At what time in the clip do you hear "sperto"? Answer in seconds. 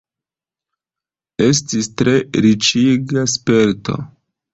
3.35-3.99